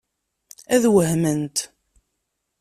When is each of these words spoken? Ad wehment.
Ad 0.75 0.83
wehment. 0.93 1.57